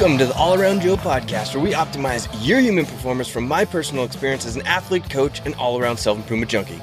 [0.00, 3.66] Welcome to the All Around Joe podcast, where we optimize your human performance from my
[3.66, 6.80] personal experience as an athlete, coach, and all around self improvement junkie.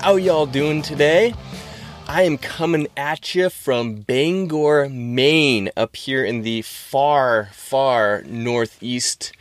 [0.00, 1.32] How y'all doing today?
[2.06, 9.32] I am coming at you from Bangor, Maine, up here in the far, far northeast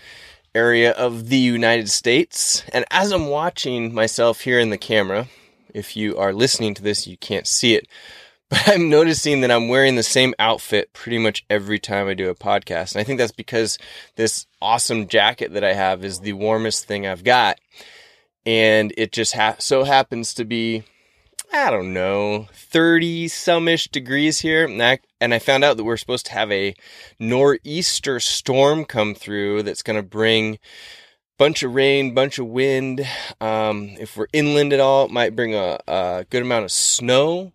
[0.55, 2.63] area of the United States.
[2.71, 5.27] And as I'm watching myself here in the camera,
[5.73, 7.89] if you are listening to this, you can't see it
[8.51, 12.29] but I'm noticing that I'm wearing the same outfit pretty much every time I do
[12.29, 12.93] a podcast.
[12.93, 13.77] And I think that's because
[14.17, 17.59] this awesome jacket that I have is the warmest thing I've got.
[18.45, 20.83] And it just ha- so happens to be,
[21.53, 24.65] I don't know, 30 some ish degrees here.
[24.65, 26.75] And I, and I found out that we're supposed to have a
[27.19, 30.59] nor'easter storm come through that's going to bring
[31.37, 33.07] bunch of rain, bunch of wind.
[33.39, 37.53] Um, if we're inland at all, it might bring a, a good amount of snow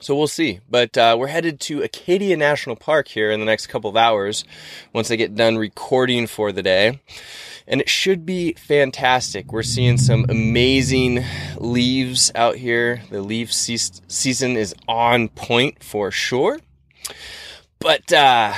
[0.00, 0.60] so we'll see.
[0.68, 4.44] But uh, we're headed to Acadia National Park here in the next couple of hours
[4.92, 7.00] once I get done recording for the day.
[7.66, 9.52] And it should be fantastic.
[9.52, 11.24] We're seeing some amazing
[11.58, 13.02] leaves out here.
[13.10, 16.58] The leaf se- season is on point for sure.
[17.78, 18.54] But uh,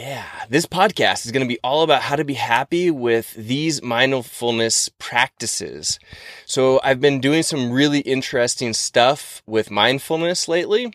[0.00, 3.82] yeah, this podcast is going to be all about how to be happy with these
[3.82, 5.98] mindfulness practices.
[6.46, 10.94] So, I've been doing some really interesting stuff with mindfulness lately,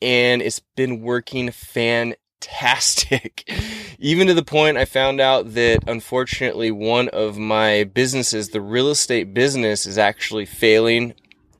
[0.00, 3.46] and it's been working fantastic.
[3.98, 8.88] Even to the point I found out that unfortunately, one of my businesses, the real
[8.88, 11.12] estate business, is actually failing,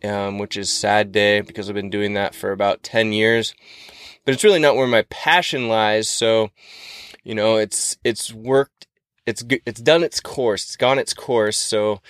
[0.03, 3.55] um, which is sad day because I've been doing that for about 10 years
[4.27, 6.09] but it's really not where my passion lies.
[6.11, 6.51] So,
[7.25, 8.87] you know, it's, it's worked,
[9.25, 11.57] it's, it's done its course, it's gone its course.
[11.57, 12.03] So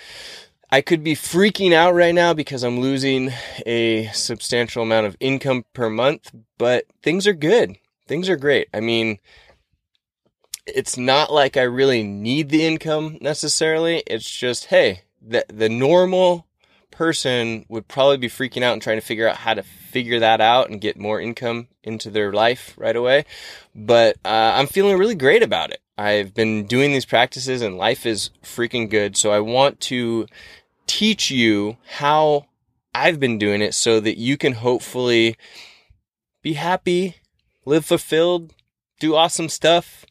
[0.69, 3.31] I could be freaking out right now because I'm losing
[3.65, 7.77] a substantial amount of income per month, but things are good.
[8.07, 8.67] Things are great.
[8.73, 9.19] I mean,
[10.65, 14.01] it's not like I really need the income necessarily.
[14.07, 16.46] It's just, hey, the, the normal
[16.97, 20.41] person would probably be freaking out and trying to figure out how to figure that
[20.41, 23.23] out and get more income into their life right away.
[23.75, 25.79] But uh, I'm feeling really great about it.
[25.95, 29.15] I've been doing these practices and life is freaking good.
[29.15, 30.25] So I want to
[30.87, 32.47] teach you how
[32.95, 35.35] I've been doing it so that you can hopefully
[36.41, 37.17] be happy,
[37.63, 38.55] live fulfilled,
[38.99, 40.03] do awesome stuff.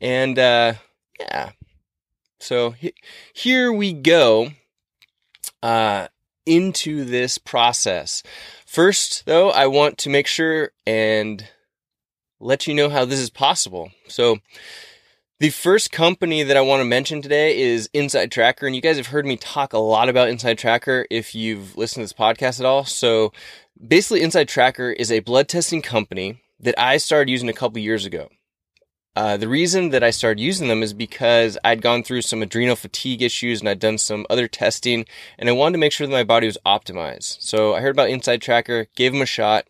[0.00, 0.74] And uh,
[1.18, 1.50] yeah.
[2.38, 2.94] So he-
[3.34, 4.52] here we go.
[5.62, 6.08] Uh,
[6.50, 8.24] into this process.
[8.66, 11.46] First, though, I want to make sure and
[12.40, 13.92] let you know how this is possible.
[14.08, 14.38] So,
[15.38, 18.96] the first company that I want to mention today is Inside Tracker, and you guys
[18.96, 22.58] have heard me talk a lot about Inside Tracker if you've listened to this podcast
[22.58, 22.84] at all.
[22.84, 23.32] So,
[23.86, 28.04] basically, Inside Tracker is a blood testing company that I started using a couple years
[28.04, 28.28] ago.
[29.16, 32.76] Uh, the reason that I started using them is because I'd gone through some adrenal
[32.76, 35.04] fatigue issues and I'd done some other testing
[35.36, 37.38] and I wanted to make sure that my body was optimized.
[37.40, 39.66] So I heard about Inside Tracker, gave them a shot.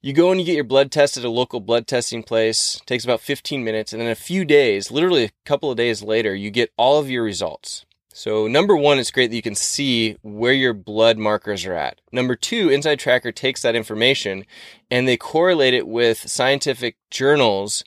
[0.00, 2.76] You go and you get your blood test at a local blood testing place.
[2.76, 3.92] It takes about 15 minutes.
[3.92, 7.10] And then a few days, literally a couple of days later, you get all of
[7.10, 7.84] your results.
[8.12, 12.00] So number one, it's great that you can see where your blood markers are at.
[12.12, 14.46] Number two, Inside Tracker takes that information
[14.90, 17.84] and they correlate it with scientific journals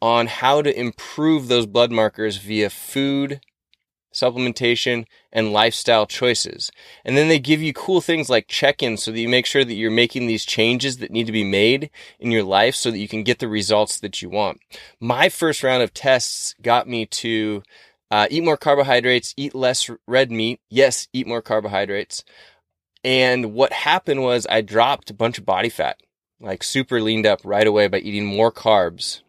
[0.00, 3.40] on how to improve those blood markers via food,
[4.12, 6.70] supplementation, and lifestyle choices.
[7.04, 9.74] And then they give you cool things like check-ins so that you make sure that
[9.74, 13.08] you're making these changes that need to be made in your life so that you
[13.08, 14.60] can get the results that you want.
[15.00, 17.62] My first round of tests got me to
[18.10, 20.60] uh, eat more carbohydrates, eat less red meat.
[20.68, 22.24] Yes, eat more carbohydrates.
[23.04, 26.00] And what happened was I dropped a bunch of body fat,
[26.40, 29.20] like super leaned up right away by eating more carbs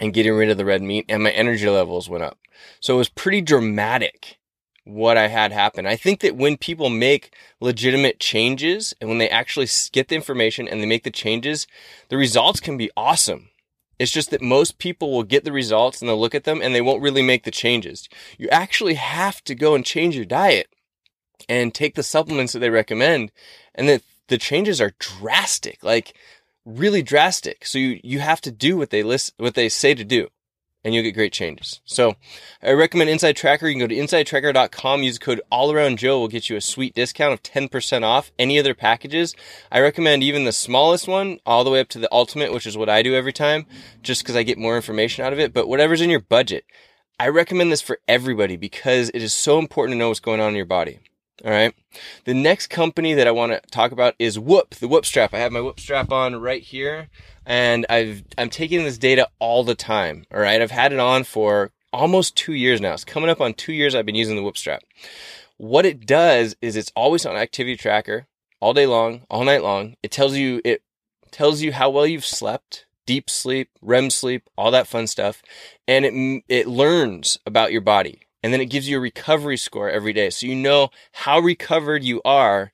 [0.00, 2.38] and getting rid of the red meat and my energy levels went up.
[2.80, 4.38] So it was pretty dramatic
[4.84, 5.86] what I had happen.
[5.86, 10.66] I think that when people make legitimate changes and when they actually get the information
[10.66, 11.66] and they make the changes,
[12.08, 13.50] the results can be awesome.
[13.98, 16.74] It's just that most people will get the results and they'll look at them and
[16.74, 18.08] they won't really make the changes.
[18.38, 20.68] You actually have to go and change your diet
[21.48, 23.30] and take the supplements that they recommend
[23.74, 25.82] and the the changes are drastic.
[25.82, 26.14] Like
[26.68, 27.64] really drastic.
[27.64, 30.28] So you, you have to do what they list, what they say to do
[30.84, 31.80] and you'll get great changes.
[31.84, 32.14] So
[32.62, 33.68] I recommend Inside Tracker.
[33.68, 36.94] You can go to insidetracker.com, use code all around Joe will get you a sweet
[36.94, 39.34] discount of 10% off any other packages.
[39.72, 42.76] I recommend even the smallest one all the way up to the ultimate, which is
[42.76, 43.66] what I do every time,
[44.02, 45.52] just because I get more information out of it.
[45.52, 46.64] But whatever's in your budget,
[47.18, 50.50] I recommend this for everybody because it is so important to know what's going on
[50.50, 51.00] in your body.
[51.44, 51.72] All right.
[52.24, 55.32] The next company that I want to talk about is Whoop, the Whoop strap.
[55.32, 57.08] I have my Whoop strap on right here
[57.46, 60.24] and I've, I'm taking this data all the time.
[60.32, 60.60] All right.
[60.60, 62.92] I've had it on for almost two years now.
[62.94, 64.82] It's coming up on two years I've been using the Whoop strap.
[65.58, 68.26] What it does is it's always on activity tracker
[68.60, 69.94] all day long, all night long.
[70.02, 70.82] It tells you, it
[71.30, 75.40] tells you how well you've slept, deep sleep, REM sleep, all that fun stuff.
[75.86, 79.90] And it, it learns about your body and then it gives you a recovery score
[79.90, 80.30] every day.
[80.30, 82.72] So you know how recovered you are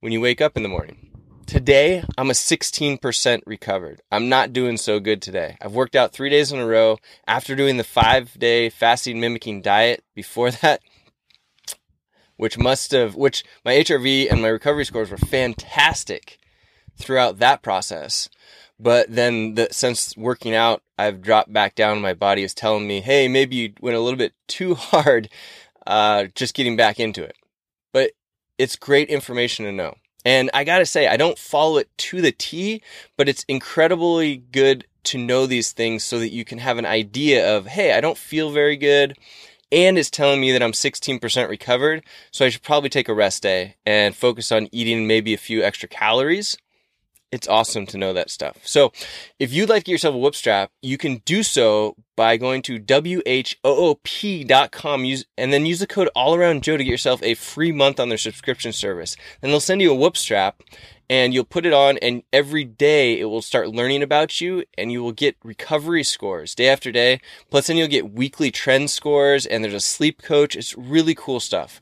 [0.00, 1.10] when you wake up in the morning.
[1.46, 4.00] Today, I'm a 16% recovered.
[4.10, 5.58] I'm not doing so good today.
[5.60, 9.60] I've worked out three days in a row after doing the five day fasting mimicking
[9.60, 10.80] diet before that,
[12.36, 16.38] which must have, which my HRV and my recovery scores were fantastic
[16.96, 18.28] throughout that process.
[18.82, 22.00] But then the, since working out, I've dropped back down.
[22.00, 25.28] My body is telling me, hey, maybe you went a little bit too hard,
[25.86, 27.36] uh, just getting back into it.
[27.92, 28.10] But
[28.58, 29.94] it's great information to know.
[30.24, 32.82] And I gotta say, I don't follow it to the T,
[33.16, 37.56] but it's incredibly good to know these things so that you can have an idea
[37.56, 39.16] of, hey, I don't feel very good.
[39.70, 42.04] And it's telling me that I'm 16% recovered.
[42.30, 45.62] So I should probably take a rest day and focus on eating maybe a few
[45.62, 46.56] extra calories
[47.32, 48.58] it's awesome to know that stuff.
[48.62, 48.92] So
[49.38, 52.60] if you'd like to get yourself a whoop strap, you can do so by going
[52.62, 52.78] to
[53.64, 57.72] whoop.com use, and then use the code all around Joe to get yourself a free
[57.72, 59.16] month on their subscription service.
[59.40, 60.62] Then they'll send you a whoop strap
[61.08, 64.92] and you'll put it on and every day it will start learning about you and
[64.92, 67.20] you will get recovery scores day after day.
[67.50, 70.54] Plus then you'll get weekly trend scores and there's a sleep coach.
[70.54, 71.80] It's really cool stuff.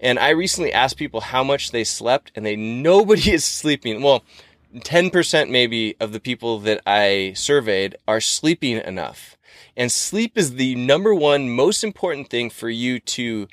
[0.00, 4.02] And I recently asked people how much they slept and they, nobody is sleeping.
[4.02, 4.24] Well,
[4.74, 9.36] 10% maybe of the people that I surveyed are sleeping enough.
[9.76, 13.48] And sleep is the number one most important thing for you to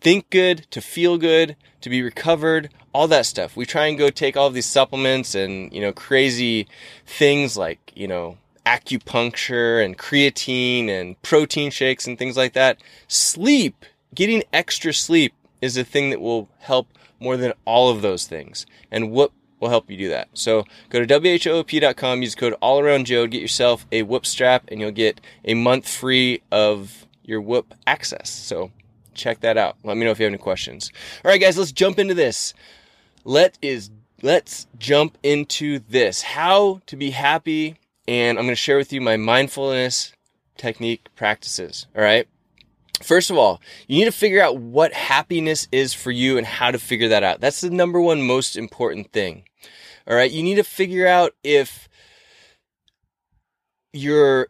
[0.00, 3.56] think good, to feel good, to be recovered, all that stuff.
[3.56, 6.66] We try and go take all these supplements and, you know, crazy
[7.06, 12.82] things like, you know, acupuncture and creatine and protein shakes and things like that.
[13.08, 13.84] Sleep,
[14.14, 16.88] getting extra sleep is a thing that will help
[17.20, 18.66] more than all of those things.
[18.90, 19.30] And what
[19.62, 20.28] will help you do that.
[20.34, 24.80] So go to whoop.com, use code all around Joe, get yourself a Whoop strap, and
[24.80, 28.28] you'll get a month free of your Whoop access.
[28.28, 28.72] So
[29.14, 29.76] check that out.
[29.84, 30.90] Let me know if you have any questions.
[31.24, 32.54] All right, guys, let's jump into this.
[33.24, 36.22] Let is let's jump into this.
[36.22, 37.76] How to be happy,
[38.08, 40.12] and I'm going to share with you my mindfulness
[40.56, 41.86] technique practices.
[41.96, 42.26] All right.
[43.02, 46.70] First of all, you need to figure out what happiness is for you and how
[46.70, 47.40] to figure that out.
[47.40, 49.44] That's the number one most important thing.
[50.06, 50.30] All right.
[50.30, 51.88] You need to figure out if
[53.92, 54.48] you're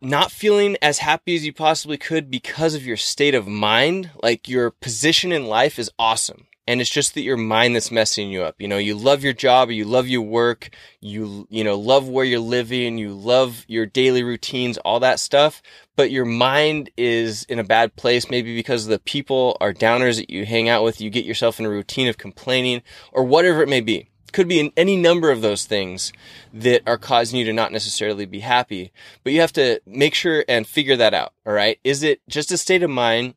[0.00, 4.10] not feeling as happy as you possibly could because of your state of mind.
[4.22, 6.46] Like your position in life is awesome.
[6.68, 8.56] And it's just that your mind that's messing you up.
[8.58, 10.68] You know, you love your job you love your work.
[11.00, 12.98] You, you know, love where you're living.
[12.98, 15.62] You love your daily routines, all that stuff.
[15.96, 20.28] But your mind is in a bad place, maybe because the people are downers that
[20.28, 21.00] you hang out with.
[21.00, 22.82] You get yourself in a routine of complaining
[23.12, 26.12] or whatever it may be could be in any number of those things
[26.52, 28.92] that are causing you to not necessarily be happy.
[29.24, 31.32] But you have to make sure and figure that out.
[31.46, 31.78] All right.
[31.82, 33.34] Is it just a state of mind?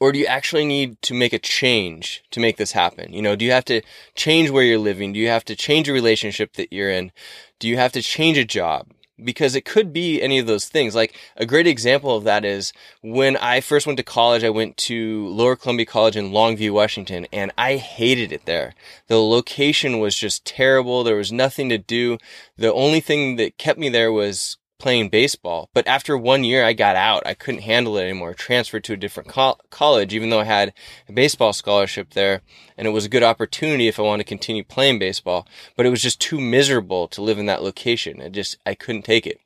[0.00, 3.12] Or do you actually need to make a change to make this happen?
[3.12, 3.82] You know, do you have to
[4.14, 5.12] change where you're living?
[5.12, 7.12] Do you have to change a relationship that you're in?
[7.58, 8.88] Do you have to change a job?
[9.22, 10.94] because it could be any of those things.
[10.94, 12.72] Like a great example of that is
[13.02, 17.26] when I first went to college, I went to Lower Columbia College in Longview, Washington,
[17.32, 18.74] and I hated it there.
[19.08, 21.02] The location was just terrible.
[21.02, 22.18] There was nothing to do.
[22.56, 25.70] The only thing that kept me there was playing baseball.
[25.74, 27.26] But after one year, I got out.
[27.26, 28.34] I couldn't handle it anymore.
[28.34, 30.72] Transferred to a different co- college, even though I had
[31.08, 32.42] a baseball scholarship there.
[32.76, 35.46] And it was a good opportunity if I wanted to continue playing baseball.
[35.76, 38.20] But it was just too miserable to live in that location.
[38.20, 39.40] I just, I couldn't take it.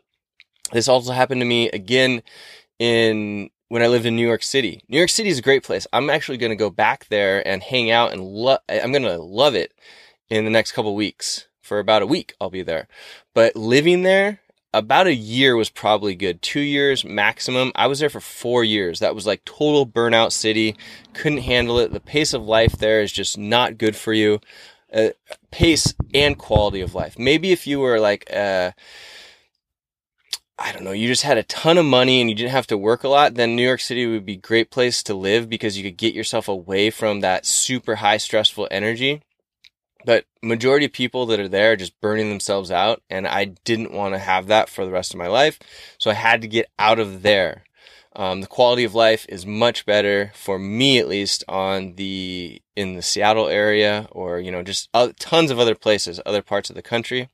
[0.73, 2.23] This also happened to me again
[2.79, 4.83] in when I lived in New York City.
[4.89, 5.87] New York City is a great place.
[5.93, 9.19] I'm actually going to go back there and hang out and love, I'm going to
[9.19, 9.73] love it
[10.29, 11.47] in the next couple weeks.
[11.63, 12.89] For about a week, I'll be there.
[13.33, 14.41] But living there
[14.73, 16.43] about a year was probably good.
[16.43, 17.73] Two years maximum.
[17.75, 19.01] I was there for four years.
[19.01, 20.77] That was like total burnout city.
[21.13, 21.93] Couldn't handle it.
[21.93, 24.41] The pace of life there is just not good for you.
[24.93, 25.11] Uh,
[25.51, 27.19] pace and quality of life.
[27.19, 28.73] Maybe if you were like, uh,
[30.59, 32.77] I don't know, you just had a ton of money and you didn't have to
[32.77, 35.79] work a lot, then New York City would be a great place to live because
[35.79, 39.23] you could get yourself away from that super high stressful energy.
[40.05, 43.03] But majority of people that are there are just burning themselves out.
[43.11, 45.59] And I didn't want to have that for the rest of my life.
[45.99, 47.65] So I had to get out of there.
[48.17, 52.95] Um, the quality of life is much better for me, at least, on the in
[52.95, 54.89] the Seattle area, or you know, just
[55.21, 57.29] tons of other places, other parts of the country.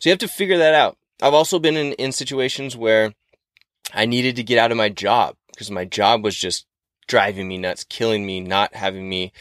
[0.00, 0.96] So you have to figure that out.
[1.20, 3.12] I've also been in in situations where
[3.92, 6.66] I needed to get out of my job because my job was just
[7.06, 9.32] driving me nuts, killing me, not having me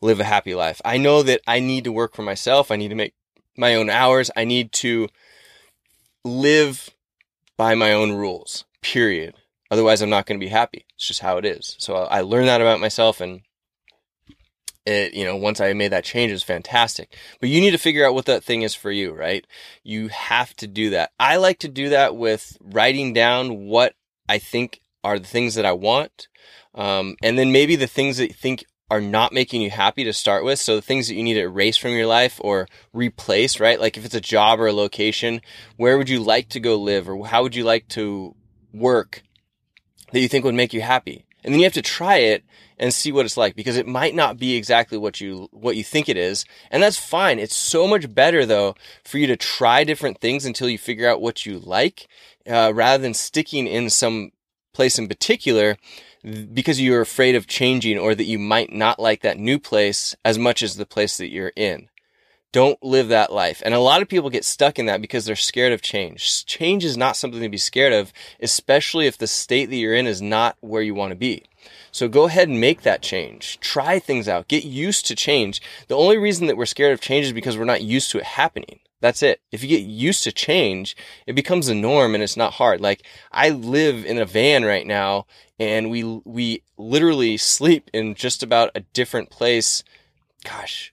[0.00, 0.80] live a happy life.
[0.84, 2.70] I know that I need to work for myself.
[2.70, 3.14] I need to make
[3.56, 4.30] my own hours.
[4.36, 5.08] I need to
[6.24, 6.90] live
[7.56, 9.34] by my own rules, period.
[9.70, 10.84] Otherwise, I'm not going to be happy.
[10.94, 11.76] It's just how it is.
[11.78, 13.40] So I learned that about myself and
[14.84, 17.16] it, you know, once I made that change, it's fantastic.
[17.40, 19.44] But you need to figure out what that thing is for you, right?
[19.82, 21.10] You have to do that.
[21.18, 23.94] I like to do that with writing down what
[24.28, 26.28] I think are the things that I want.
[26.74, 30.12] Um, and then maybe the things that you think are not making you happy to
[30.12, 30.60] start with.
[30.60, 33.80] So the things that you need to erase from your life or replace, right?
[33.80, 35.40] Like if it's a job or a location,
[35.76, 38.34] where would you like to go live or how would you like to
[38.72, 39.22] work
[40.12, 41.26] that you think would make you happy?
[41.42, 42.44] And then you have to try it
[42.78, 45.84] and see what it's like because it might not be exactly what you what you
[45.84, 48.74] think it is and that's fine it's so much better though
[49.04, 52.08] for you to try different things until you figure out what you like
[52.48, 54.30] uh, rather than sticking in some
[54.74, 55.76] place in particular
[56.52, 60.38] because you're afraid of changing or that you might not like that new place as
[60.38, 61.88] much as the place that you're in
[62.56, 63.60] don't live that life.
[63.66, 66.46] And a lot of people get stuck in that because they're scared of change.
[66.46, 70.06] Change is not something to be scared of, especially if the state that you're in
[70.06, 71.42] is not where you want to be.
[71.92, 73.60] So go ahead and make that change.
[73.60, 74.48] Try things out.
[74.48, 75.60] Get used to change.
[75.88, 78.24] The only reason that we're scared of change is because we're not used to it
[78.24, 78.80] happening.
[79.00, 79.40] That's it.
[79.52, 82.80] If you get used to change, it becomes a norm and it's not hard.
[82.80, 85.26] Like I live in a van right now
[85.58, 89.84] and we, we literally sleep in just about a different place.
[90.44, 90.92] Gosh,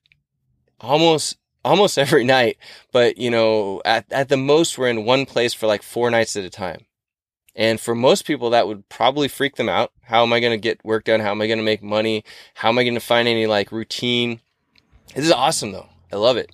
[0.81, 2.57] almost almost every night,
[2.91, 6.35] but you know, at, at the most, we're in one place for like four nights
[6.35, 6.85] at a time.
[7.55, 9.91] And for most people, that would probably freak them out.
[10.01, 11.19] How am I going to get work done?
[11.19, 12.23] How am I going to make money?
[12.55, 14.41] How am I going to find any like routine?
[15.15, 15.89] This is awesome though.
[16.11, 16.51] I love it.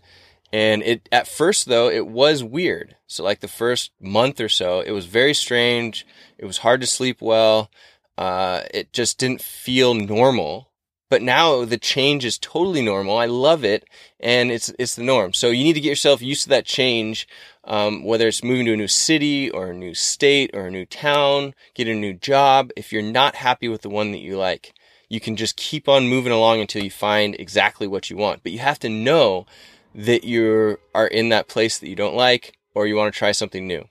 [0.51, 2.96] And it, at first though, it was weird.
[3.08, 6.06] So like the first month or so, it was very strange.
[6.38, 7.70] It was hard to sleep well.
[8.18, 10.70] Uh, it just didn't feel normal
[11.10, 13.18] but now the change is totally normal.
[13.18, 13.84] I love it,
[14.20, 15.34] and it's it's the norm.
[15.34, 17.27] So you need to get yourself used to that change,
[17.63, 20.86] um, whether it's moving to a new city or a new state or a new
[20.86, 22.72] town, get a new job.
[22.77, 24.74] If you're not happy with the one that you like,
[25.10, 28.44] you can just keep on moving along until you find exactly what you want.
[28.44, 29.48] But you have to know
[29.96, 33.31] that you are in that place that you don't like, or you want to try
[33.31, 33.86] something new.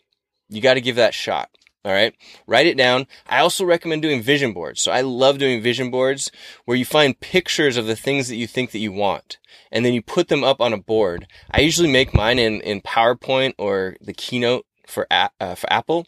[0.48, 1.50] You got to give that shot.
[1.84, 2.14] All right.
[2.46, 3.06] Write it down.
[3.26, 4.82] I also recommend doing vision boards.
[4.82, 6.30] So I love doing vision boards
[6.64, 9.38] where you find pictures of the things that you think that you want
[9.70, 11.26] and then you put them up on a board.
[11.50, 16.06] I usually make mine in, in PowerPoint or the keynote for, uh, for Apple.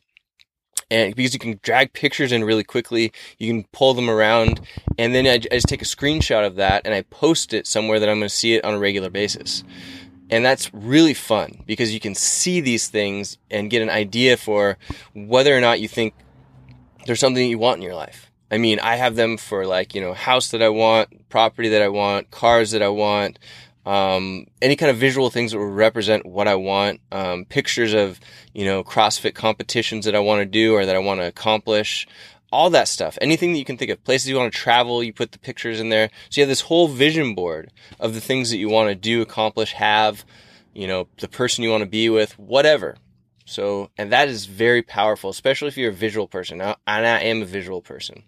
[0.91, 4.61] And because you can drag pictures in really quickly, you can pull them around
[4.99, 8.01] and then I, I just take a screenshot of that and I post it somewhere
[8.01, 9.63] that I'm going to see it on a regular basis.
[10.31, 14.79] And that's really fun because you can see these things and get an idea for
[15.15, 16.15] whether or not you think
[17.07, 18.31] there's something that you want in your life.
[18.51, 21.83] I mean, I have them for like, you know, house that I want, property that
[21.83, 23.39] I want, cars that I want,
[23.87, 28.21] um, any kind of visual things that will represent what I want, um, pictures of,
[28.53, 32.07] you know, CrossFit competitions that I want to do or that I want to accomplish,
[32.53, 33.17] all that stuff.
[33.21, 35.81] Anything that you can think of, places you want to travel, you put the pictures
[35.81, 36.11] in there.
[36.29, 39.23] So you have this whole vision board of the things that you want to do,
[39.23, 40.25] accomplish, have,
[40.75, 42.97] you know, the person you want to be with, whatever.
[43.51, 46.61] So, and that is very powerful, especially if you're a visual person.
[46.61, 48.23] And I am a visual person.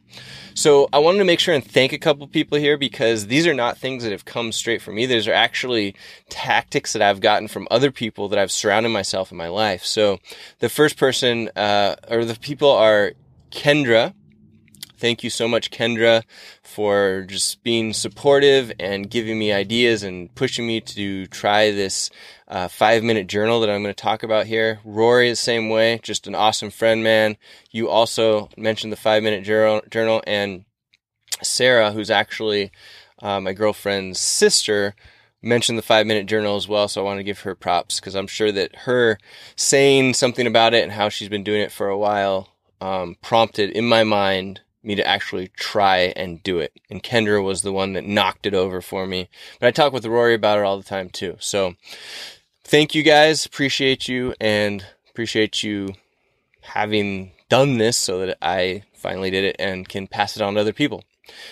[0.55, 3.55] So I wanted to make sure and thank a couple people here because these are
[3.55, 5.07] not things that have come straight from me.
[5.07, 5.95] These are actually
[6.29, 9.85] tactics that I've gotten from other people that I've surrounded myself in my life.
[9.85, 10.19] So
[10.59, 13.13] the first person, uh, or the people are
[13.53, 14.15] Kendra.
[15.03, 16.23] Thank you so much, Kendra,
[16.63, 22.09] for just being supportive and giving me ideas and pushing me to try this
[22.47, 24.79] uh, five minute journal that I'm going to talk about here.
[24.85, 27.37] Rory, the same way, just an awesome friend, man.
[27.73, 30.67] You also mentioned the five minute journal, journal and
[31.43, 32.71] Sarah, who's actually
[33.21, 34.95] uh, my girlfriend's sister,
[35.43, 36.87] mentioned the five minute journal as well.
[36.87, 39.19] So I want to give her props because I'm sure that her
[39.57, 43.71] saying something about it and how she's been doing it for a while um, prompted
[43.71, 46.73] in my mind me to actually try and do it.
[46.91, 49.29] And Kendra was the one that knocked it over for me.
[49.61, 51.37] But I talk with Rory about it all the time too.
[51.41, 51.75] So
[52.65, 53.47] thank you guys.
[53.47, 55.95] Appreciate you and appreciate you
[56.63, 60.61] having done this so that I finally did it and can pass it on to
[60.61, 61.05] other people.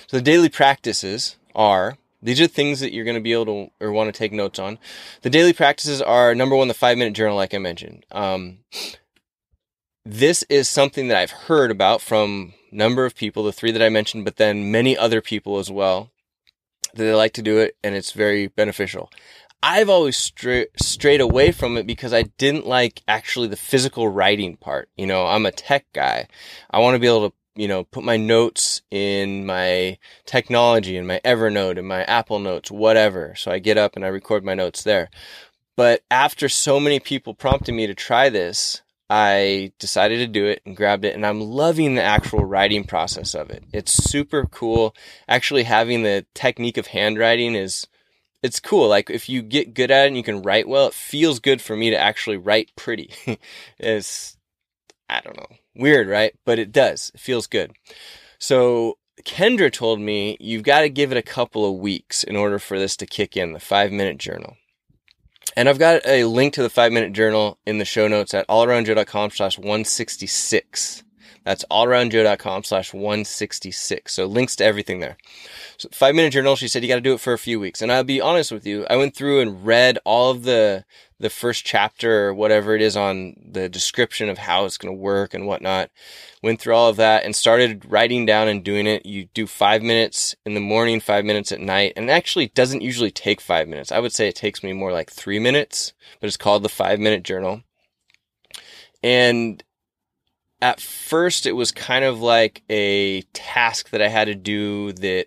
[0.07, 3.71] So the daily practices are these are things that you're going to be able to
[3.81, 4.79] or want to take notes on.
[5.23, 8.05] The daily practices are number one, the five minute journal, like I mentioned.
[8.11, 8.59] Um,
[10.05, 13.89] this is something that I've heard about from number of people, the three that I
[13.89, 16.11] mentioned, but then many other people as well
[16.95, 19.11] that they like to do it and it's very beneficial.
[19.63, 24.57] I've always stra- strayed away from it because I didn't like actually the physical writing
[24.57, 24.89] part.
[24.97, 26.29] You know, I'm a tech guy.
[26.71, 31.07] I want to be able to, you know, put my notes in my technology, in
[31.07, 33.35] my Evernote, in my Apple Notes, whatever.
[33.37, 35.11] So I get up and I record my notes there.
[35.77, 38.81] But after so many people prompted me to try this,
[39.13, 43.35] I decided to do it and grabbed it and I'm loving the actual writing process
[43.35, 43.65] of it.
[43.73, 44.95] It's super cool.
[45.27, 47.89] Actually having the technique of handwriting is
[48.41, 48.89] it's cool.
[48.89, 51.61] Like if you get good at it and you can write well, it feels good
[51.61, 53.11] for me to actually write pretty.
[53.79, 54.37] it's
[55.09, 55.57] I don't know.
[55.75, 56.33] Weird, right?
[56.47, 57.11] But it does.
[57.13, 57.73] It feels good.
[58.39, 62.61] So Kendra told me you've got to give it a couple of weeks in order
[62.61, 64.57] for this to kick in, the 5-minute journal.
[65.57, 68.47] And I've got a link to the five minute journal in the show notes at
[68.49, 71.03] allaroundjoe.com slash 166.
[71.45, 74.13] That's allaroundjoe.com slash 166.
[74.13, 75.17] So links to everything there.
[75.79, 77.83] So five minute journal, she said you got to do it for a few weeks.
[77.83, 80.85] And I'll be honest with you, I went through and read all of the
[81.21, 84.99] the first chapter or whatever it is on the description of how it's going to
[84.99, 85.91] work and whatnot.
[86.43, 89.05] Went through all of that and started writing down and doing it.
[89.05, 93.11] You do five minutes in the morning, five minutes at night, and actually doesn't usually
[93.11, 93.93] take five minutes.
[93.93, 96.99] I would say it takes me more like three minutes, but it's called the five
[96.99, 97.63] minute journal.
[99.03, 99.63] And
[100.63, 105.27] at first it was kind of like a task that I had to do that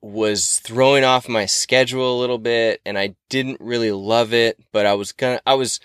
[0.00, 4.86] was throwing off my schedule a little bit and I didn't really love it, but
[4.86, 5.80] I was gonna, I was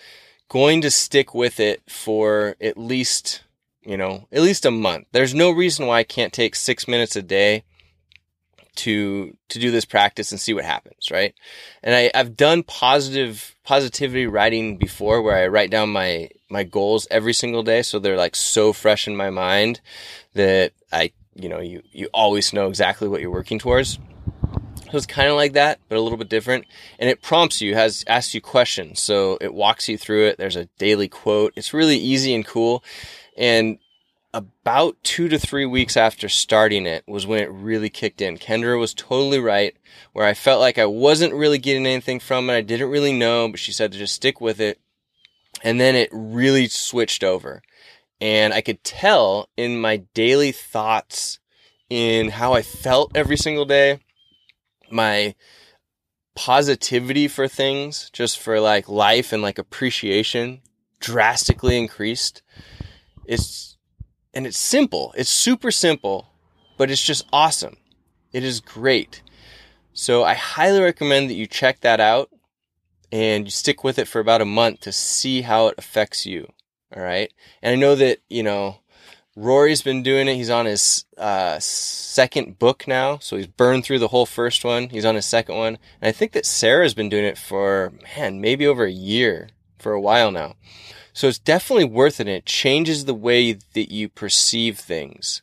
[0.50, 3.44] going to stick with it for at least,
[3.82, 5.08] you know, at least a month.
[5.12, 7.64] There's no reason why I can't take six minutes a day
[8.76, 11.34] to, to do this practice and see what happens, right?
[11.82, 17.08] And I, I've done positive, positivity writing before where I write down my, my goals
[17.10, 17.82] every single day.
[17.82, 19.82] So they're like so fresh in my mind
[20.34, 24.00] that I you know, you, you always know exactly what you're working towards.
[24.92, 26.66] So it's kind of like that, but a little bit different.
[27.00, 29.02] And it prompts you, has asks you questions.
[29.02, 30.38] So it walks you through it.
[30.38, 31.54] There's a daily quote.
[31.56, 32.84] It's really easy and cool.
[33.36, 33.80] And
[34.34, 38.38] about two to three weeks after starting it was when it really kicked in.
[38.38, 39.76] Kendra was totally right,
[40.12, 42.56] where I felt like I wasn't really getting anything from it.
[42.56, 44.80] I didn't really know, but she said to just stick with it.
[45.64, 47.62] And then it really switched over.
[48.24, 51.40] And I could tell in my daily thoughts,
[51.90, 54.00] in how I felt every single day,
[54.90, 55.36] my
[56.34, 60.62] positivity for things, just for like life and like appreciation,
[61.02, 62.42] drastically increased.
[63.26, 63.76] It's,
[64.34, 65.14] and it's simple.
[65.18, 66.30] It's super simple,
[66.78, 67.76] but it's just awesome.
[68.32, 69.22] It is great.
[69.92, 72.30] So I highly recommend that you check that out
[73.12, 76.48] and you stick with it for about a month to see how it affects you.
[76.96, 77.32] All right.
[77.62, 78.78] And I know that, you know,
[79.36, 80.36] Rory's been doing it.
[80.36, 83.18] He's on his uh, second book now.
[83.18, 84.90] So he's burned through the whole first one.
[84.90, 85.80] He's on his second one.
[86.02, 89.92] And I think that Sarah's been doing it for, man, maybe over a year, for
[89.92, 90.56] a while now.
[91.14, 92.28] So it's definitely worth it.
[92.28, 95.42] It changes the way that you perceive things.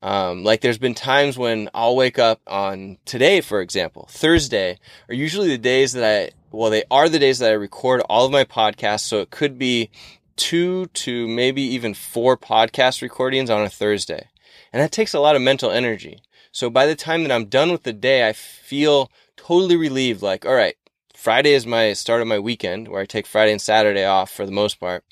[0.00, 4.78] Um, like there's been times when I'll wake up on today, for example, Thursday
[5.08, 8.24] are usually the days that I, well, they are the days that I record all
[8.24, 9.00] of my podcasts.
[9.00, 9.90] So it could be
[10.38, 14.28] two to maybe even four podcast recordings on a Thursday.
[14.72, 16.22] And that takes a lot of mental energy.
[16.52, 20.22] So by the time that I'm done with the day, I feel totally relieved.
[20.22, 20.76] Like, all right,
[21.14, 24.46] Friday is my start of my weekend where I take Friday and Saturday off for
[24.46, 25.04] the most part.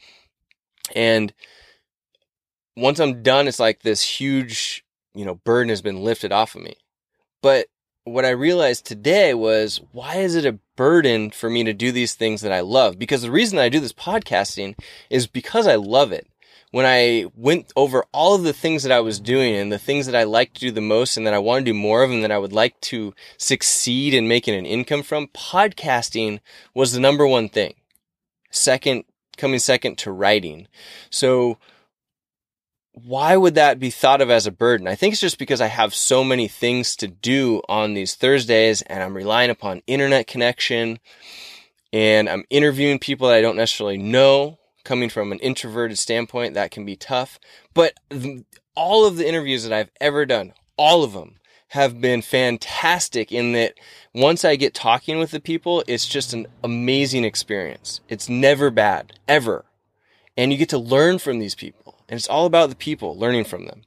[0.94, 1.34] And
[2.76, 4.84] once I'm done, it's like this huge,
[5.14, 6.76] you know, burden has been lifted off of me.
[7.42, 7.66] But
[8.06, 12.14] what I realized today was why is it a burden for me to do these
[12.14, 13.00] things that I love?
[13.00, 14.78] Because the reason I do this podcasting
[15.10, 16.28] is because I love it.
[16.70, 20.06] When I went over all of the things that I was doing and the things
[20.06, 22.12] that I like to do the most and that I want to do more of
[22.12, 26.38] and that I would like to succeed in making an income from, podcasting
[26.74, 27.74] was the number one thing.
[28.50, 29.04] Second,
[29.36, 30.68] coming second to writing.
[31.10, 31.58] So
[33.04, 34.88] why would that be thought of as a burden?
[34.88, 38.80] I think it's just because I have so many things to do on these Thursdays
[38.82, 40.98] and I'm relying upon internet connection
[41.92, 44.58] and I'm interviewing people that I don't necessarily know.
[44.82, 47.40] Coming from an introverted standpoint, that can be tough.
[47.74, 47.94] But
[48.76, 53.52] all of the interviews that I've ever done, all of them have been fantastic in
[53.52, 53.74] that
[54.14, 58.00] once I get talking with the people, it's just an amazing experience.
[58.08, 59.64] It's never bad, ever.
[60.36, 61.95] And you get to learn from these people.
[62.08, 63.82] And it's all about the people, learning from them.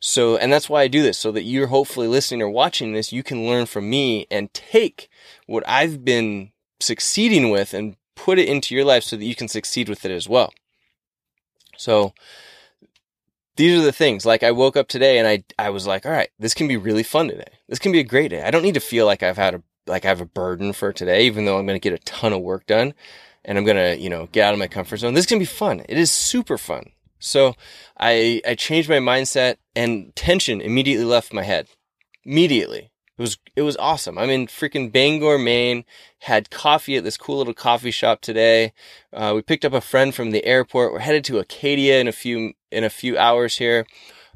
[0.00, 3.12] So, and that's why I do this, so that you're hopefully listening or watching this,
[3.12, 5.08] you can learn from me and take
[5.46, 9.48] what I've been succeeding with and put it into your life so that you can
[9.48, 10.52] succeed with it as well.
[11.76, 12.12] So,
[13.56, 14.24] these are the things.
[14.24, 16.76] Like I woke up today and I I was like, all right, this can be
[16.76, 17.58] really fun today.
[17.68, 18.42] This can be a great day.
[18.42, 20.92] I don't need to feel like I've had a like I have a burden for
[20.92, 22.94] today, even though I'm going to get a ton of work done
[23.44, 25.14] and I'm going to, you know, get out of my comfort zone.
[25.14, 25.82] This can be fun.
[25.88, 26.90] It is super fun.
[27.18, 27.54] So
[27.98, 31.68] I I changed my mindset and tension immediately left my head.
[32.24, 32.90] Immediately.
[33.18, 34.16] It was it was awesome.
[34.16, 35.84] I'm in freaking Bangor, Maine.
[36.20, 38.72] Had coffee at this cool little coffee shop today.
[39.12, 40.92] Uh, we picked up a friend from the airport.
[40.92, 43.86] We're headed to Acadia in a few in a few hours here.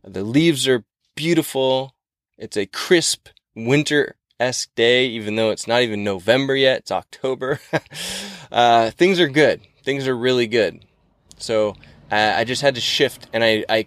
[0.02, 1.94] The leaves are beautiful.
[2.36, 6.80] It's a crisp winter esque day, even though it's not even November yet.
[6.80, 7.60] It's October.
[8.52, 9.60] uh, things are good.
[9.84, 10.84] Things are really good.
[11.38, 11.76] So
[12.12, 13.86] uh, I just had to shift, and I I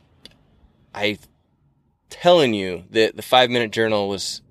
[0.93, 1.19] I
[2.09, 4.41] telling you that the five minute journal was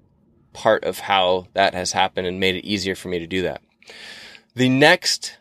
[0.52, 3.60] part of how that has happened and made it easier for me to do that.
[4.54, 5.36] The next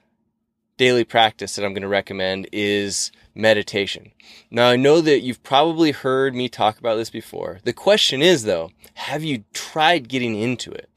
[0.77, 4.11] daily practice that I'm going to recommend is meditation.
[4.49, 7.59] Now, I know that you've probably heard me talk about this before.
[7.63, 10.89] The question is, though, have you tried getting into it?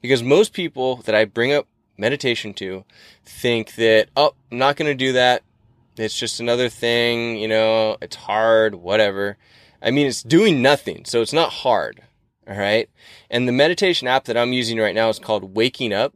[0.00, 1.66] Because most people that I bring up
[1.98, 2.84] meditation to
[3.24, 5.42] think that, oh, I'm not going to do that.
[5.98, 9.36] It's just another thing, you know, it's hard, whatever.
[9.82, 12.02] I mean, it's doing nothing, so it's not hard.
[12.48, 12.88] All right.
[13.30, 16.14] And the meditation app that I'm using right now is called Waking Up.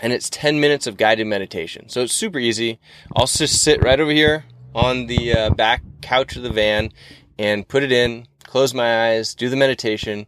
[0.00, 1.88] And it's 10 minutes of guided meditation.
[1.88, 2.78] So it's super easy.
[3.16, 6.92] I'll just sit right over here on the uh, back couch of the van
[7.36, 10.26] and put it in, close my eyes, do the meditation.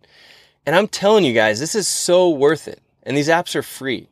[0.67, 2.81] And I'm telling you guys, this is so worth it.
[3.05, 4.10] And these apps are free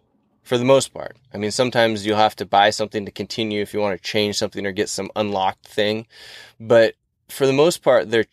[0.48, 1.14] for the most part.
[1.34, 4.38] I mean, sometimes you'll have to buy something to continue if you want to change
[4.38, 6.06] something or get some unlocked thing.
[6.58, 6.94] But
[7.28, 8.24] for the most part, they're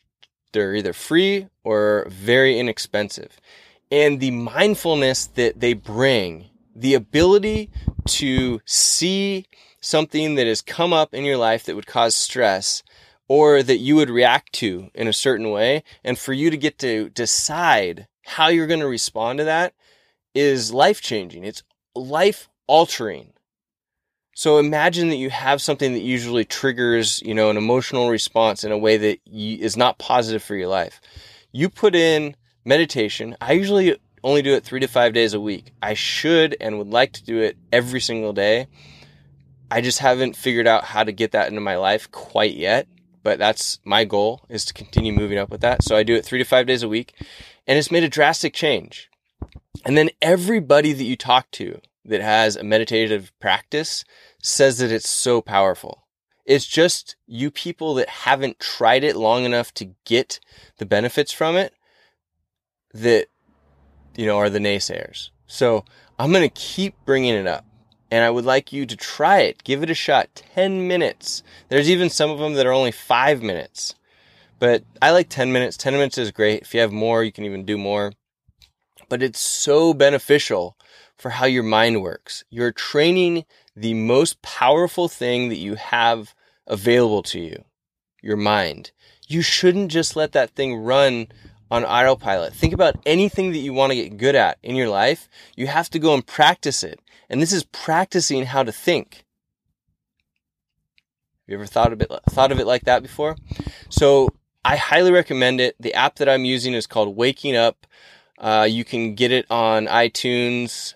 [0.53, 3.37] they're either free or very inexpensive.
[3.91, 7.69] And the mindfulness that they bring, the ability
[8.05, 9.47] to see
[9.81, 12.81] something that has come up in your life that would cause stress
[13.27, 16.77] or that you would react to in a certain way, and for you to get
[16.79, 19.73] to decide how you're going to respond to that
[20.33, 21.43] is life changing.
[21.43, 21.63] It's
[21.95, 23.33] life altering.
[24.35, 28.71] So imagine that you have something that usually triggers, you know, an emotional response in
[28.71, 30.99] a way that is not positive for your life.
[31.53, 33.37] You put in meditation.
[33.39, 35.71] I usually only do it three to five days a week.
[35.81, 38.67] I should and would like to do it every single day.
[39.71, 42.87] I just haven't figured out how to get that into my life quite yet,
[43.23, 45.83] but that's my goal is to continue moving up with that.
[45.83, 47.13] So I do it three to five days a week
[47.67, 49.09] and it's made a drastic change.
[49.83, 54.05] And then everybody that you talk to that has a meditative practice
[54.41, 56.03] says that it's so powerful.
[56.45, 60.39] It's just you people that haven't tried it long enough to get
[60.77, 61.73] the benefits from it
[62.93, 63.27] that,
[64.15, 65.29] you know, are the naysayers.
[65.47, 65.83] So
[66.19, 67.65] I'm going to keep bringing it up
[68.11, 69.63] and I would like you to try it.
[69.63, 70.43] Give it a shot.
[70.53, 71.41] 10 minutes.
[71.69, 73.95] There's even some of them that are only five minutes,
[74.59, 75.77] but I like 10 minutes.
[75.77, 76.61] 10 minutes is great.
[76.61, 78.13] If you have more, you can even do more,
[79.09, 80.77] but it's so beneficial
[81.17, 82.43] for how your mind works.
[82.49, 86.33] You're training the most powerful thing that you have
[86.67, 87.63] available to you,
[88.21, 88.91] your mind.
[89.27, 91.27] You shouldn't just let that thing run
[91.71, 92.53] on autopilot.
[92.53, 95.27] Think about anything that you want to get good at in your life.
[95.55, 96.99] You have to go and practice it.
[97.29, 99.25] And this is practicing how to think.
[101.47, 103.35] Have you ever thought of it, thought of it like that before?
[103.89, 104.29] So
[104.63, 105.75] I highly recommend it.
[105.79, 107.85] The app that I'm using is called Waking Up.
[108.37, 110.93] Uh, you can get it on iTunes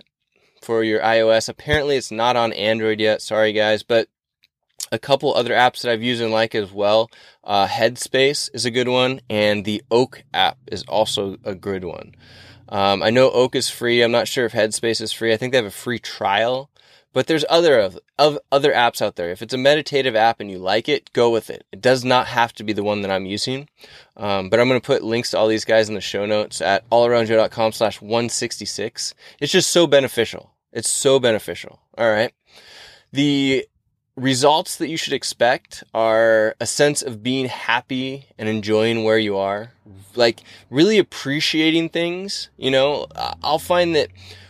[0.62, 1.50] for your iOS.
[1.50, 3.22] Apparently, it's not on Android yet.
[3.22, 4.08] Sorry, guys, but
[4.92, 7.10] a couple other apps that I've used and like as well.
[7.44, 12.16] Uh, Headspace is a good one, and the Oak app is also a good one.
[12.68, 14.02] Um, I know Oak is free.
[14.02, 15.34] I'm not sure if Headspace is free.
[15.34, 16.69] I think they have a free trial,
[17.14, 19.32] but there's other of, of other apps out there.
[19.32, 21.66] If it's a meditative app and you like it, go with it.
[21.72, 23.68] It does not have to be the one that I'm using.
[24.16, 26.62] Um, but I'm going to put links to all these guys in the show notes
[26.62, 29.14] at allaroundjoe.com slash 166.
[29.40, 30.52] It's just so beneficial.
[30.72, 31.80] It's so beneficial.
[31.98, 32.32] All right.
[33.12, 33.66] The
[34.16, 39.38] results that you should expect are a sense of being happy and enjoying where you
[39.38, 39.72] are,
[40.16, 42.50] like really appreciating things.
[42.58, 43.08] You know,
[43.42, 44.10] I'll find that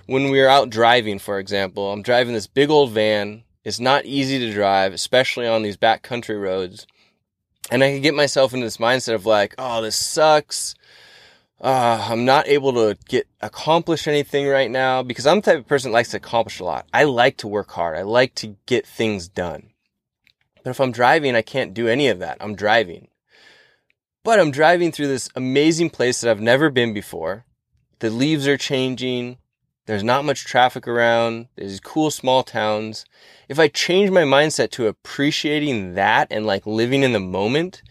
[0.09, 3.43] when we're out driving, for example, I'm driving this big old van.
[3.63, 6.87] It's not easy to drive, especially on these backcountry roads.
[7.71, 10.75] And I can get myself into this mindset of like, oh, this sucks
[11.61, 15.67] uh, I'm not able to get accomplish anything right now because I'm the type of
[15.67, 16.87] person that likes to accomplish a lot.
[16.93, 17.97] I like to work hard.
[17.97, 19.71] I like to get things done.
[20.63, 22.37] But if I'm driving, I can't do any of that.
[22.39, 23.09] I'm driving.
[24.23, 27.45] But I'm driving through this amazing place that I've never been before.
[27.99, 29.37] The leaves are changing.
[29.89, 31.47] There's not much traffic around.
[31.55, 33.05] There's cool small towns.
[33.47, 37.81] If I change my mindset to appreciating that and like living in the moment,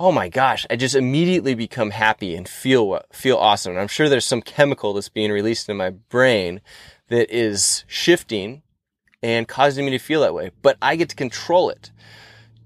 [0.00, 3.72] oh my gosh, I just immediately become happy and feel feel awesome.
[3.72, 6.62] And I'm sure there's some chemical that's being released in my brain
[7.08, 8.62] that is shifting
[9.22, 10.50] and causing me to feel that way.
[10.62, 11.90] But I get to control it.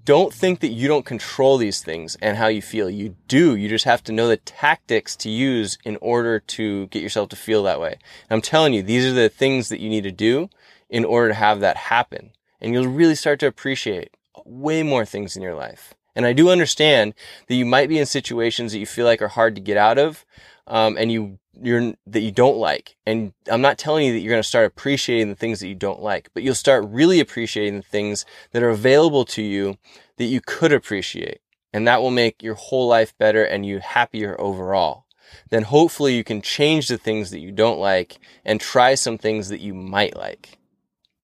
[0.09, 2.89] Don't think that you don't control these things and how you feel.
[2.89, 3.55] You do.
[3.55, 7.35] You just have to know the tactics to use in order to get yourself to
[7.35, 7.91] feel that way.
[7.91, 10.49] And I'm telling you, these are the things that you need to do
[10.89, 12.31] in order to have that happen.
[12.59, 15.93] And you'll really start to appreciate way more things in your life.
[16.15, 17.13] And I do understand
[17.45, 19.99] that you might be in situations that you feel like are hard to get out
[19.99, 20.25] of,
[20.69, 22.95] um, and you you're that you don't like.
[23.05, 25.75] And I'm not telling you that you're going to start appreciating the things that you
[25.75, 29.77] don't like, but you'll start really appreciating the things that are available to you
[30.17, 31.41] that you could appreciate,
[31.73, 35.05] and that will make your whole life better and you happier overall.
[35.49, 39.49] Then hopefully you can change the things that you don't like and try some things
[39.49, 40.57] that you might like.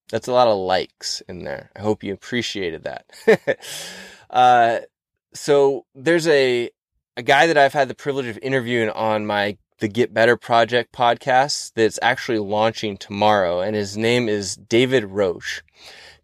[0.09, 1.71] That's a lot of likes in there.
[1.75, 3.59] I hope you appreciated that.
[4.29, 4.79] uh,
[5.33, 6.69] so there's a
[7.17, 10.93] a guy that I've had the privilege of interviewing on my the Get Better Project
[10.93, 15.61] podcast that's actually launching tomorrow, and his name is David Roche.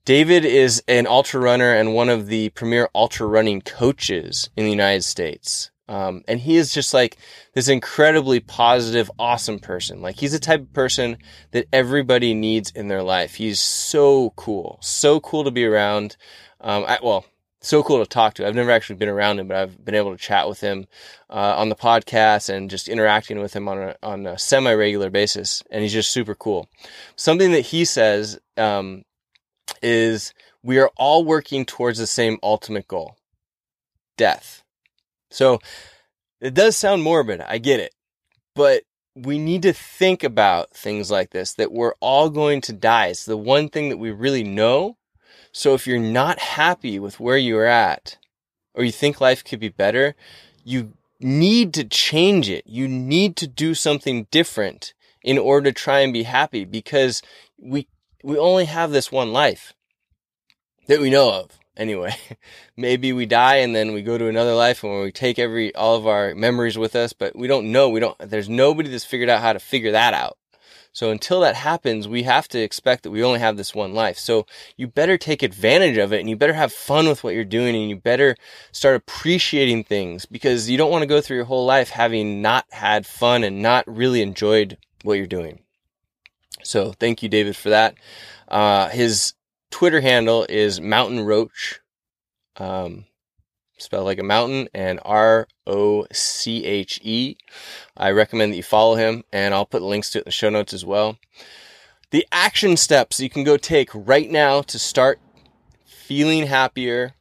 [0.05, 4.71] David is an ultra runner and one of the premier ultra running coaches in the
[4.71, 5.69] United States.
[5.87, 7.17] Um, and he is just like
[7.53, 10.01] this incredibly positive, awesome person.
[10.01, 11.17] Like he's the type of person
[11.51, 13.35] that everybody needs in their life.
[13.35, 16.15] He's so cool, so cool to be around.
[16.61, 17.25] Um, I, well,
[17.61, 18.47] so cool to talk to.
[18.47, 20.87] I've never actually been around him, but I've been able to chat with him
[21.29, 25.09] uh, on the podcast and just interacting with him on a, on a semi regular
[25.09, 25.63] basis.
[25.69, 26.67] And he's just super cool.
[27.15, 29.03] Something that he says um,
[29.81, 33.15] is we are all working towards the same ultimate goal
[34.17, 34.63] death.
[35.29, 35.59] So
[36.39, 37.41] it does sound morbid.
[37.41, 37.93] I get it.
[38.55, 38.83] But
[39.15, 43.07] we need to think about things like this that we're all going to die.
[43.07, 44.97] It's the one thing that we really know.
[45.51, 48.17] So if you're not happy with where you're at
[48.73, 50.15] or you think life could be better,
[50.63, 52.65] you need to change it.
[52.65, 57.21] You need to do something different in order to try and be happy because
[57.57, 57.87] we
[58.23, 59.73] we only have this one life
[60.87, 62.15] that we know of anyway,
[62.77, 65.95] maybe we die and then we go to another life and we take every all
[65.95, 67.89] of our memories with us, but we don't know.
[67.89, 68.17] We don't.
[68.19, 70.37] There's nobody that's figured out how to figure that out.
[70.93, 74.17] So until that happens, we have to expect that we only have this one life.
[74.17, 74.45] So
[74.77, 77.75] you better take advantage of it and you better have fun with what you're doing
[77.75, 78.35] and you better
[78.71, 82.65] start appreciating things because you don't want to go through your whole life having not
[82.71, 85.61] had fun and not really enjoyed what you're doing.
[86.63, 87.95] So thank you, David, for that.
[88.47, 89.33] Uh, his
[89.71, 91.79] Twitter handle is Mountain Roche.
[92.57, 93.05] um,
[93.81, 97.37] spelled like a mountain, and R O C H E.
[97.97, 100.49] I recommend that you follow him, and I'll put links to it in the show
[100.49, 101.17] notes as well.
[102.11, 105.19] The action steps you can go take right now to start
[105.85, 107.13] feeling happier,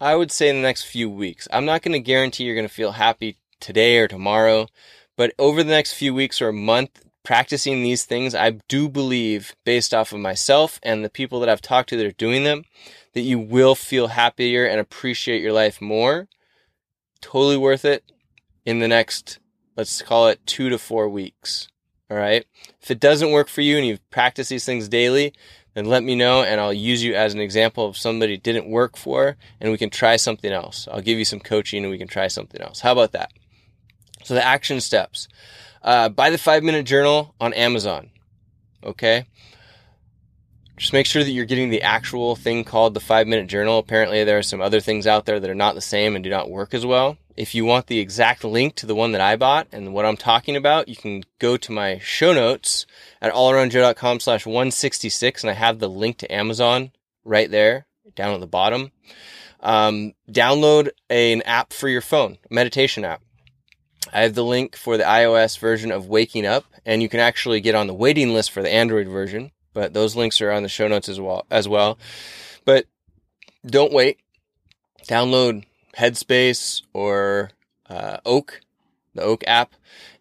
[0.00, 1.46] I would say in the next few weeks.
[1.52, 4.68] I'm not going to guarantee you're going to feel happy today or tomorrow,
[5.16, 9.54] but over the next few weeks or a month, practicing these things, I do believe,
[9.66, 12.64] based off of myself and the people that I've talked to that are doing them,
[13.18, 16.28] that you will feel happier and appreciate your life more.
[17.20, 18.04] Totally worth it
[18.64, 19.40] in the next,
[19.76, 21.66] let's call it two to four weeks.
[22.08, 22.46] All right.
[22.80, 25.32] If it doesn't work for you and you've practiced these things daily,
[25.74, 28.96] then let me know and I'll use you as an example of somebody didn't work
[28.96, 30.86] for and we can try something else.
[30.92, 32.78] I'll give you some coaching and we can try something else.
[32.78, 33.32] How about that?
[34.22, 35.26] So the action steps.
[35.82, 38.10] Uh, buy the five minute journal on Amazon.
[38.84, 39.26] Okay.
[40.78, 43.78] Just make sure that you're getting the actual thing called the five minute journal.
[43.78, 46.30] Apparently, there are some other things out there that are not the same and do
[46.30, 47.18] not work as well.
[47.36, 50.16] If you want the exact link to the one that I bought and what I'm
[50.16, 52.86] talking about, you can go to my show notes
[53.20, 56.92] at allaroundjoe.com slash 166 and I have the link to Amazon
[57.24, 58.92] right there down at the bottom.
[59.60, 63.22] Um, download an app for your phone, a meditation app.
[64.12, 67.60] I have the link for the iOS version of Waking Up, and you can actually
[67.60, 69.50] get on the waiting list for the Android version.
[69.78, 71.46] But those links are on the show notes as well.
[71.52, 72.00] As well,
[72.64, 72.86] but
[73.64, 74.18] don't wait.
[75.06, 75.62] Download
[75.96, 77.52] Headspace or
[77.88, 78.60] uh, Oak,
[79.14, 79.74] the Oak app,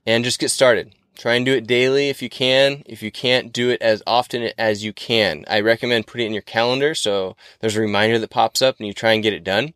[0.06, 0.94] and just get started.
[1.18, 2.84] Try and do it daily if you can.
[2.86, 5.44] If you can't, do it as often as you can.
[5.48, 8.86] I recommend putting it in your calendar so there's a reminder that pops up and
[8.86, 9.74] you try and get it done.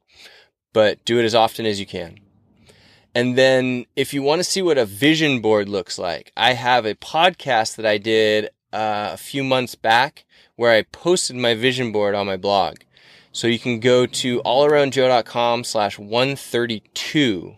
[0.74, 2.20] But do it as often as you can.
[3.16, 6.86] And then if you want to see what a vision board looks like, I have
[6.86, 11.92] a podcast that I did uh, a few months back where I posted my vision
[11.92, 12.78] board on my blog.
[13.32, 17.56] So you can go to allaroundjoe.com slash 132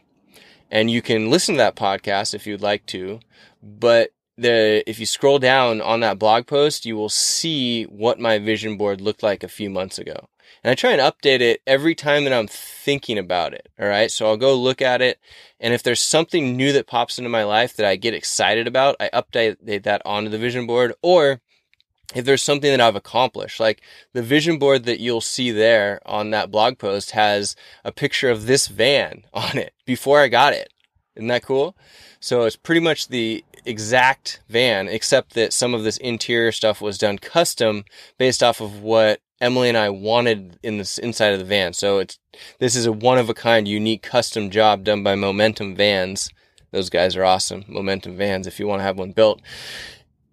[0.69, 3.19] and you can listen to that podcast if you'd like to.
[3.61, 8.39] But the, if you scroll down on that blog post, you will see what my
[8.39, 10.27] vision board looked like a few months ago.
[10.63, 13.69] And I try and update it every time that I'm thinking about it.
[13.79, 14.11] All right.
[14.11, 15.19] So I'll go look at it.
[15.59, 18.95] And if there's something new that pops into my life that I get excited about,
[18.99, 20.93] I update that onto the vision board.
[21.01, 21.41] Or
[22.13, 23.81] if there's something that I've accomplished, like
[24.13, 28.45] the vision board that you'll see there on that blog post has a picture of
[28.45, 30.71] this van on it before I got it.
[31.15, 31.75] Isn't that cool?
[32.19, 36.97] So it's pretty much the exact van, except that some of this interior stuff was
[36.97, 37.85] done custom
[38.17, 41.73] based off of what Emily and I wanted in this inside of the van.
[41.73, 42.17] So it's
[42.59, 46.29] this is a one of a kind, unique custom job done by Momentum Vans.
[46.71, 47.65] Those guys are awesome.
[47.67, 49.41] Momentum Vans, if you want to have one built.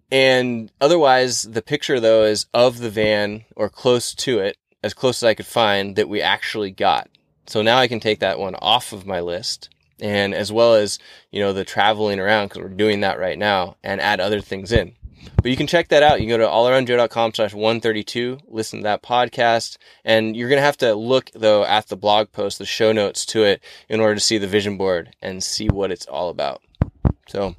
[0.09, 5.21] And otherwise, the picture though is of the van or close to it, as close
[5.21, 7.09] as I could find that we actually got.
[7.47, 9.69] So now I can take that one off of my list
[9.99, 10.99] and as well as,
[11.31, 14.71] you know, the traveling around because we're doing that right now and add other things
[14.71, 14.95] in.
[15.37, 16.21] But you can check that out.
[16.21, 19.77] You can go to allaroundjoe.com slash 132, listen to that podcast.
[20.05, 23.25] And you're going to have to look though at the blog post, the show notes
[23.27, 26.61] to it in order to see the vision board and see what it's all about.
[27.27, 27.55] So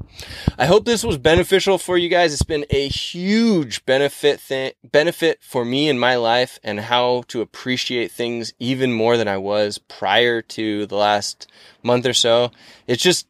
[0.58, 2.32] I hope this was beneficial for you guys.
[2.32, 7.40] It's been a huge benefit th- benefit for me in my life and how to
[7.40, 11.50] appreciate things even more than I was prior to the last
[11.82, 12.50] month or so.
[12.86, 13.26] It's just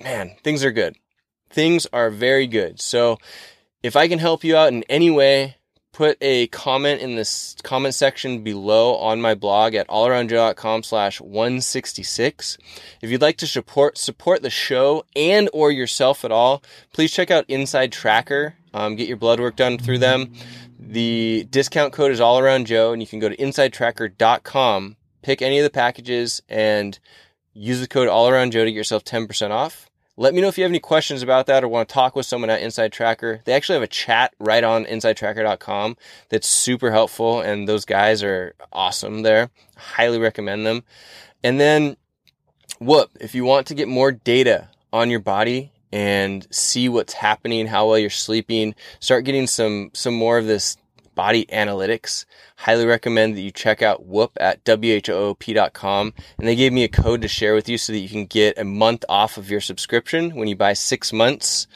[0.00, 0.96] man, things are good.
[1.50, 2.80] Things are very good.
[2.80, 3.18] So
[3.82, 5.56] if I can help you out in any way,
[5.92, 12.58] put a comment in this comment section below on my blog at allaroundjoe.com slash 166.
[13.02, 17.30] If you'd like to support support the show and or yourself at all, please check
[17.30, 18.52] out InsideTracker.
[18.72, 20.32] Um, get your blood work done through them.
[20.78, 25.58] The discount code is all around Joe, and you can go to insidetracker.com, pick any
[25.58, 26.96] of the packages, and
[27.52, 29.87] use the code all around Joe to get yourself 10% off.
[30.20, 32.26] Let me know if you have any questions about that or want to talk with
[32.26, 33.44] someone at InsideTracker.
[33.44, 35.96] They actually have a chat right on insidetracker.com
[36.28, 39.50] that's super helpful, and those guys are awesome there.
[39.76, 40.82] Highly recommend them.
[41.44, 41.96] And then,
[42.80, 47.68] Whoop, if you want to get more data on your body and see what's happening,
[47.68, 50.78] how well you're sleeping, start getting some some more of this
[51.18, 52.26] body analytics.
[52.58, 56.14] Highly recommend that you check out Whoop at WHOOP.com.
[56.38, 58.56] And they gave me a code to share with you so that you can get
[58.56, 61.66] a month off of your subscription when you buy six months.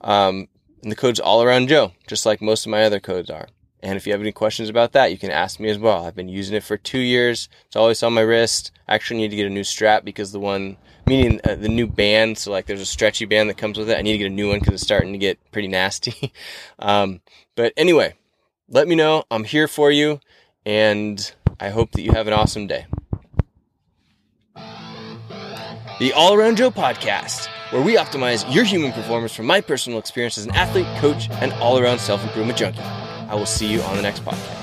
[0.00, 0.48] Um,
[0.82, 3.46] and the code's all around Joe, just like most of my other codes are.
[3.80, 6.04] And if you have any questions about that, you can ask me as well.
[6.04, 7.48] I've been using it for two years.
[7.66, 8.72] It's always on my wrist.
[8.88, 11.86] I actually need to get a new strap because the one, meaning uh, the new
[11.86, 13.96] band, so like there's a stretchy band that comes with it.
[13.96, 16.32] I need to get a new one because it's starting to get pretty nasty.
[16.80, 17.20] um,
[17.54, 18.14] but anyway,
[18.70, 19.24] let me know.
[19.30, 20.20] I'm here for you,
[20.64, 22.86] and I hope that you have an awesome day.
[24.54, 30.38] The All Around Joe podcast, where we optimize your human performance from my personal experience
[30.38, 32.80] as an athlete, coach, and all around self improvement junkie.
[32.80, 34.59] I will see you on the next podcast.